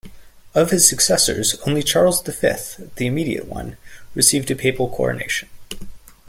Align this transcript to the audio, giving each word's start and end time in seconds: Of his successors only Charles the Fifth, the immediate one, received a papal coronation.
Of 0.55 0.71
his 0.71 0.89
successors 0.89 1.59
only 1.67 1.83
Charles 1.83 2.23
the 2.23 2.33
Fifth, 2.33 2.95
the 2.95 3.05
immediate 3.05 3.45
one, 3.45 3.77
received 4.15 4.49
a 4.49 4.55
papal 4.55 4.89
coronation. 4.89 5.47